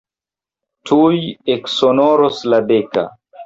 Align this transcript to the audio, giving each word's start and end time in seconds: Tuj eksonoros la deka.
Tuj 0.91 1.21
eksonoros 1.59 2.43
la 2.51 2.65
deka. 2.77 3.09